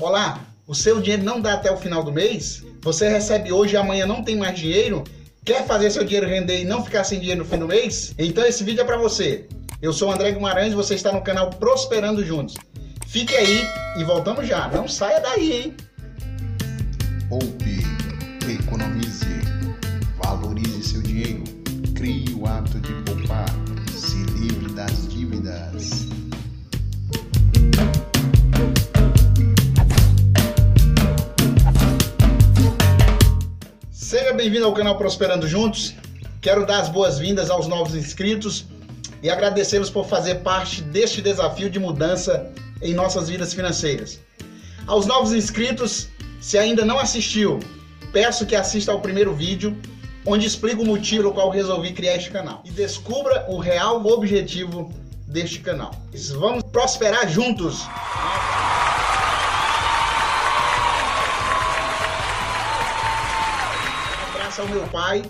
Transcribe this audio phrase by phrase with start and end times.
[0.00, 2.62] Olá, o seu dinheiro não dá até o final do mês?
[2.82, 5.02] Você recebe hoje e amanhã não tem mais dinheiro?
[5.44, 8.14] Quer fazer seu dinheiro render e não ficar sem dinheiro no fim do mês?
[8.16, 9.48] Então esse vídeo é para você.
[9.82, 12.54] Eu sou o André Guimarães e você está no canal Prosperando Juntos.
[13.08, 13.66] Fique aí
[13.96, 14.68] e voltamos já.
[14.68, 15.76] Não saia daí, hein?
[17.28, 17.82] Poupe,
[18.48, 19.26] economize,
[20.22, 21.42] valorize seu dinheiro,
[21.96, 23.48] crie o hábito de poupar,
[23.92, 26.06] se livre das dívidas.
[34.38, 35.96] Bem-vindo ao canal Prosperando Juntos.
[36.40, 38.66] Quero dar as boas-vindas aos novos inscritos
[39.20, 42.48] e agradecê-los por fazer parte deste desafio de mudança
[42.80, 44.20] em nossas vidas financeiras.
[44.86, 46.08] Aos novos inscritos,
[46.40, 47.58] se ainda não assistiu,
[48.12, 49.76] peço que assista ao primeiro vídeo,
[50.24, 54.88] onde explico o motivo pelo qual resolvi criar este canal e descubra o real objetivo
[55.26, 55.90] deste canal.
[56.38, 57.88] Vamos prosperar juntos!
[64.58, 65.22] Abraço ao meu pai.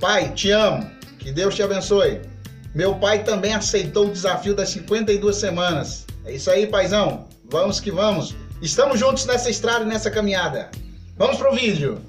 [0.00, 0.88] Pai, te amo.
[1.18, 2.20] Que Deus te abençoe.
[2.74, 6.06] Meu pai também aceitou o desafio das 52 semanas.
[6.24, 7.26] É isso aí, paizão.
[7.50, 8.34] Vamos que vamos.
[8.62, 10.70] Estamos juntos nessa estrada e nessa caminhada.
[11.16, 12.00] Vamos pro vídeo.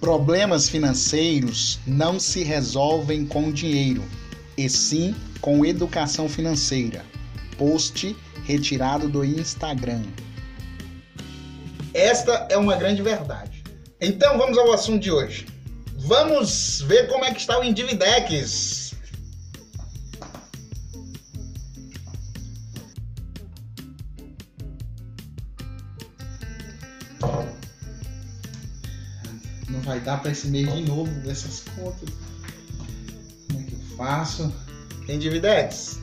[0.00, 4.02] Problemas financeiros não se resolvem com dinheiro,
[4.56, 7.04] e sim com educação financeira.
[7.58, 10.02] Post retirado do Instagram.
[11.92, 13.62] Esta é uma grande verdade.
[14.00, 15.46] Então vamos ao assunto de hoje.
[16.00, 18.94] Vamos ver como é que está o Individex.
[29.68, 32.08] Não vai dar para esse mês de novo essas contas.
[33.46, 34.52] Como é que eu faço?
[35.08, 35.98] Individex.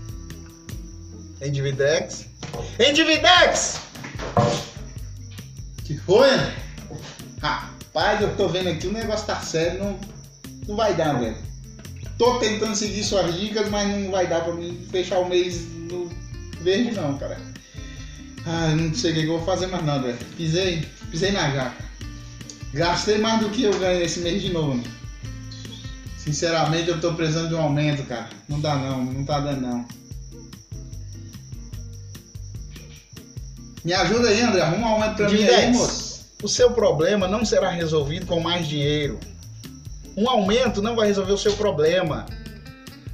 [1.42, 2.28] Individex.
[2.80, 3.80] Individex!
[5.84, 6.30] Que foi?
[7.98, 10.00] Rapaz, eu tô vendo aqui, o negócio tá sério, não,
[10.68, 11.36] não vai dar, velho.
[12.16, 16.08] Tô tentando seguir suas dicas, mas não vai dar pra mim fechar o mês no
[16.62, 17.42] verde não, cara.
[18.46, 20.18] Ah, não sei o que eu vou fazer mais nada, velho.
[20.38, 21.84] Pisei, pisei na jaca.
[22.72, 24.76] Gastei mais do que eu ganhei esse mês de novo.
[24.76, 24.84] Né?
[26.20, 28.30] Sinceramente, eu tô precisando de um aumento, cara.
[28.48, 29.86] Não dá não, não tá dando não.
[33.84, 34.62] Me ajuda aí, André.
[34.62, 36.07] Arruma um aumento pra mim aí, moço.
[36.42, 39.20] O seu problema não será resolvido com mais dinheiro.
[40.16, 42.28] Um aumento não vai resolver o seu problema.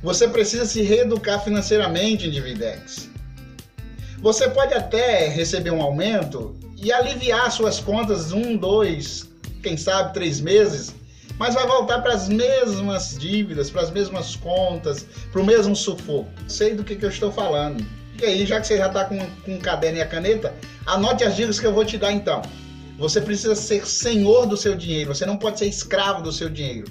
[0.03, 3.09] Você precisa se reeducar financeiramente, Individex.
[4.19, 9.29] Você pode até receber um aumento e aliviar suas contas um, dois,
[9.61, 10.93] quem sabe três meses,
[11.39, 16.29] mas vai voltar para as mesmas dívidas, para as mesmas contas, para o mesmo sufoco.
[16.45, 17.85] Sei do que, que eu estou falando.
[18.21, 20.53] E aí, já que você já está com, com o caderno e a caneta,
[20.85, 22.41] anote as dicas que eu vou te dar então.
[23.03, 26.89] Você precisa ser senhor do seu dinheiro, você não pode ser escravo do seu dinheiro.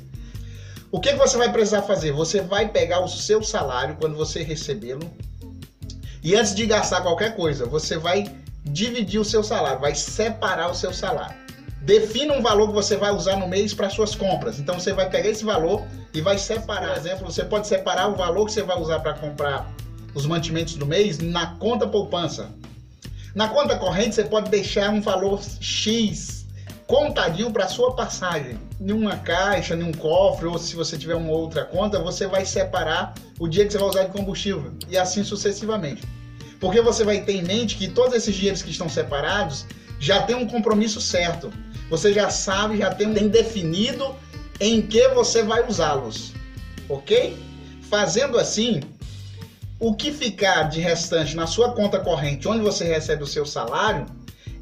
[0.91, 2.13] O que, que você vai precisar fazer?
[2.13, 5.11] Você vai pegar o seu salário quando você recebê-lo
[6.23, 8.31] e antes de gastar qualquer coisa, você vai
[8.63, 11.35] dividir o seu salário, vai separar o seu salário.
[11.81, 14.61] Defina um valor que você vai usar no mês para suas compras.
[14.61, 16.91] Então você vai pegar esse valor e vai separar.
[16.91, 19.67] Por exemplo, você pode separar o valor que você vai usar para comprar
[20.15, 22.51] os mantimentos do mês na conta poupança.
[23.35, 26.47] Na conta corrente você pode deixar um valor X
[26.87, 28.59] contadinho para sua passagem.
[28.79, 32.45] Em uma caixa, em um cofre, ou se você tiver uma outra conta, você vai
[32.45, 36.03] separar o dia que você vai usar de combustível e assim sucessivamente.
[36.61, 39.65] Porque você vai ter em mente que todos esses dinheiros que estão separados
[39.99, 41.51] já tem um compromisso certo.
[41.89, 44.15] Você já sabe, já tem, tem definido
[44.61, 46.33] em que você vai usá-los.
[46.89, 47.39] Ok?
[47.89, 48.81] Fazendo assim,
[49.83, 54.07] o que ficar de restante na sua conta corrente, onde você recebe o seu salário,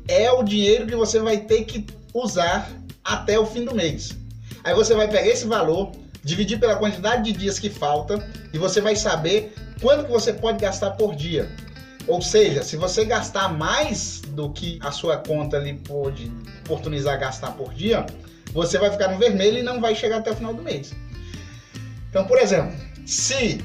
[0.09, 2.71] é o dinheiro que você vai ter que usar
[3.05, 4.17] até o fim do mês.
[4.65, 5.93] Aí você vai pegar esse valor,
[6.25, 10.59] dividir pela quantidade de dias que falta e você vai saber quanto que você pode
[10.59, 11.55] gastar por dia.
[12.07, 16.33] Ou seja, se você gastar mais do que a sua conta lhe pode
[16.65, 18.07] oportunizar gastar por dia,
[18.55, 20.95] você vai ficar no vermelho e não vai chegar até o final do mês.
[22.09, 22.75] Então, por exemplo,
[23.05, 23.63] se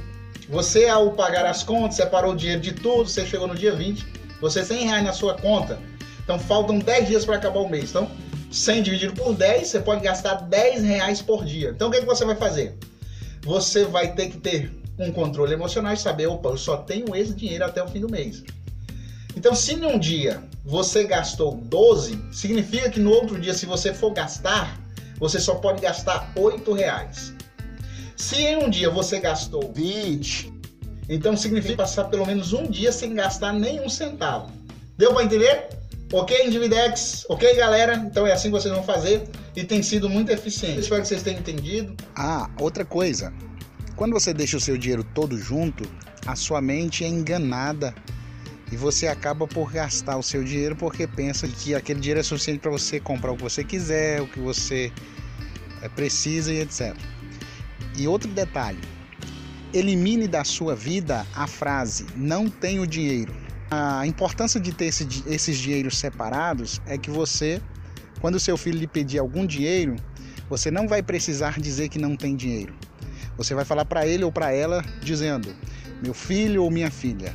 [0.49, 4.05] você, ao pagar as contas, separou o dinheiro de tudo, você chegou no dia 20,
[4.39, 5.79] você 100 reais na sua conta,
[6.23, 7.89] então faltam 10 dias para acabar o mês.
[7.89, 8.09] Então,
[8.51, 11.69] 100 dividido por 10, você pode gastar 10 reais por dia.
[11.69, 12.77] Então, o que, é que você vai fazer?
[13.43, 17.33] Você vai ter que ter um controle emocional e saber, opa, eu só tenho esse
[17.33, 18.43] dinheiro até o fim do mês.
[19.35, 23.93] Então, se em um dia você gastou 12, significa que no outro dia, se você
[23.93, 24.79] for gastar,
[25.17, 27.33] você só pode gastar 8 reais.
[28.15, 30.53] Se em um dia você gastou 20,
[31.09, 34.51] então significa passar pelo menos um dia sem gastar nenhum centavo.
[34.97, 35.69] Deu para entender?
[36.13, 37.25] Ok, Individex?
[37.27, 37.95] Ok, galera?
[37.95, 39.23] Então é assim que vocês vão fazer
[39.55, 40.79] e tem sido muito eficiente.
[40.79, 41.95] Espero que vocês tenham entendido.
[42.15, 43.33] Ah, outra coisa.
[43.95, 45.83] Quando você deixa o seu dinheiro todo junto,
[46.25, 47.93] a sua mente é enganada
[48.71, 52.59] e você acaba por gastar o seu dinheiro porque pensa que aquele dinheiro é suficiente
[52.59, 54.91] para você comprar o que você quiser, o que você
[55.81, 56.95] eh, precisa e etc.
[57.97, 58.79] E outro detalhe:
[59.73, 63.33] elimine da sua vida a frase não tenho dinheiro.
[63.69, 67.61] A importância de ter esse, esses dinheiros separados é que você,
[68.21, 69.95] quando seu filho lhe pedir algum dinheiro,
[70.49, 72.73] você não vai precisar dizer que não tem dinheiro.
[73.37, 75.53] Você vai falar para ele ou para ela dizendo:
[76.01, 77.33] meu filho ou minha filha,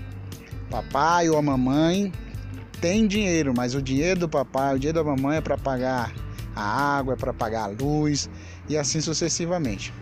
[0.70, 2.12] papai ou a mamãe
[2.80, 6.12] tem dinheiro, mas o dinheiro do papai, o dinheiro da mamãe é para pagar
[6.54, 8.30] a água, é para pagar a luz
[8.68, 9.92] e assim sucessivamente.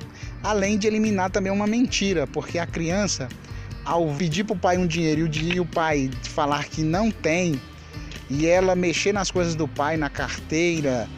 [0.43, 3.29] Além de eliminar também uma mentira, porque a criança,
[3.85, 7.61] ao pedir para o pai um dinheiro e o pai falar que não tem,
[8.31, 11.09] e ela mexer nas coisas do pai, na carteira,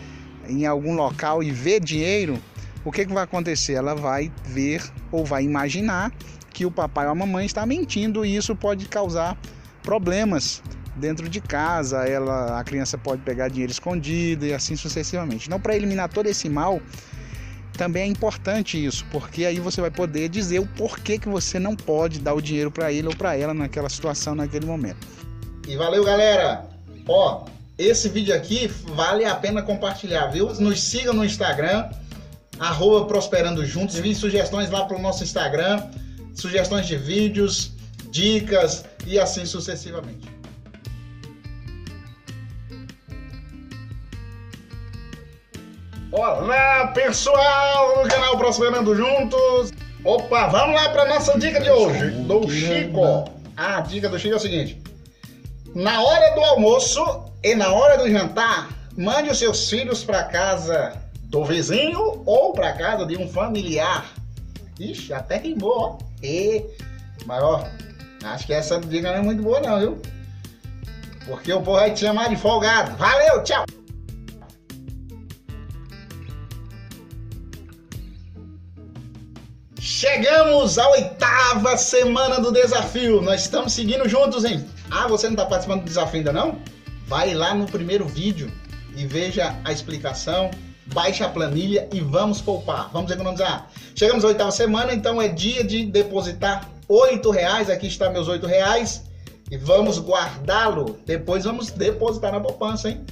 [0.49, 2.39] em algum local e ver dinheiro,
[2.85, 3.75] o que, que vai acontecer?
[3.75, 4.83] Ela vai ver
[5.13, 6.13] ou vai imaginar
[6.53, 9.37] que o papai ou a mamãe está mentindo e isso pode causar
[9.83, 10.63] problemas
[10.97, 15.47] dentro de casa, ela, a criança pode pegar dinheiro escondido e assim sucessivamente.
[15.47, 16.81] Então, para eliminar todo esse mal,
[17.81, 21.75] também é importante isso, porque aí você vai poder dizer o porquê que você não
[21.75, 25.09] pode dar o dinheiro para ele ou para ela naquela situação, naquele momento.
[25.67, 26.67] E valeu, galera!
[27.09, 27.47] Ó,
[27.79, 30.53] esse vídeo aqui vale a pena compartilhar, viu?
[30.61, 31.89] Nos sigam no Instagram,
[32.59, 35.83] arroba Prosperando Juntos, envie sugestões lá pro nosso Instagram
[36.35, 37.73] sugestões de vídeos,
[38.11, 40.29] dicas e assim sucessivamente.
[46.21, 49.73] Olá pessoal do canal Prosperando Juntos.
[50.05, 53.25] Opa, vamos lá para nossa dica de hoje do Chico.
[53.57, 54.83] A dica do Chico é o seguinte:
[55.75, 57.03] na hora do almoço
[57.43, 58.69] e na hora do jantar,
[58.99, 64.05] mande os seus filhos para casa do vizinho ou para casa de um familiar.
[64.79, 65.99] Ixi, até rimou, ó.
[66.23, 66.67] E,
[67.25, 67.67] mas ó,
[68.25, 70.03] acho que essa dica não é muito boa não, viu?
[71.27, 72.95] Porque o povo vai te chamar de folgado.
[72.99, 73.65] Valeu, tchau!
[80.01, 83.21] Chegamos à oitava semana do desafio.
[83.21, 84.67] Nós estamos seguindo juntos, hein?
[84.91, 86.59] Ah, você não está participando do desafio ainda não?
[87.07, 88.51] Vai lá no primeiro vídeo
[88.97, 90.51] e veja a explicação
[90.87, 93.69] baixe a planilha e vamos poupar, vamos economizar.
[93.95, 97.69] Chegamos à oitava semana, então é dia de depositar oito reais.
[97.69, 99.05] Aqui está meus oito reais
[99.51, 100.99] e vamos guardá-lo.
[101.05, 103.05] Depois vamos depositar na poupança, hein?